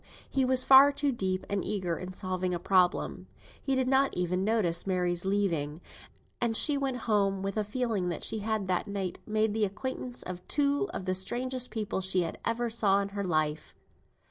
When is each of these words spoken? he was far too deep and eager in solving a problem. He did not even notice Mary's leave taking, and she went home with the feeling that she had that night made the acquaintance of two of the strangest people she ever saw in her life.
he 0.27 0.43
was 0.43 0.63
far 0.63 0.91
too 0.91 1.11
deep 1.11 1.45
and 1.47 1.63
eager 1.63 1.95
in 1.95 2.11
solving 2.11 2.55
a 2.55 2.59
problem. 2.59 3.27
He 3.61 3.75
did 3.75 3.87
not 3.87 4.17
even 4.17 4.43
notice 4.43 4.87
Mary's 4.87 5.25
leave 5.25 5.51
taking, 5.51 5.79
and 6.41 6.57
she 6.57 6.75
went 6.75 6.97
home 7.05 7.43
with 7.43 7.53
the 7.53 7.63
feeling 7.63 8.09
that 8.09 8.23
she 8.23 8.39
had 8.39 8.67
that 8.67 8.87
night 8.87 9.19
made 9.27 9.53
the 9.53 9.63
acquaintance 9.63 10.23
of 10.23 10.41
two 10.47 10.89
of 10.91 11.05
the 11.05 11.13
strangest 11.13 11.69
people 11.69 12.01
she 12.01 12.25
ever 12.43 12.67
saw 12.67 12.99
in 12.99 13.09
her 13.09 13.23
life. 13.23 13.75